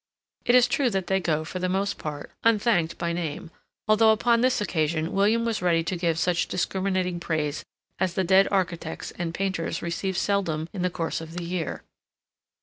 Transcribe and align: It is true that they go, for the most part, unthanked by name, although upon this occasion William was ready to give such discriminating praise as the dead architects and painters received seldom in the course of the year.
It 0.45 0.55
is 0.55 0.67
true 0.67 0.89
that 0.89 1.05
they 1.05 1.19
go, 1.19 1.45
for 1.45 1.59
the 1.59 1.69
most 1.69 1.99
part, 1.99 2.31
unthanked 2.43 2.97
by 2.97 3.13
name, 3.13 3.51
although 3.87 4.09
upon 4.11 4.41
this 4.41 4.59
occasion 4.59 5.11
William 5.11 5.45
was 5.45 5.61
ready 5.61 5.83
to 5.83 5.95
give 5.95 6.17
such 6.17 6.47
discriminating 6.47 7.19
praise 7.19 7.63
as 7.99 8.15
the 8.15 8.23
dead 8.23 8.47
architects 8.49 9.11
and 9.19 9.31
painters 9.31 9.83
received 9.83 10.17
seldom 10.17 10.67
in 10.73 10.81
the 10.81 10.89
course 10.89 11.21
of 11.21 11.35
the 11.35 11.43
year. 11.43 11.83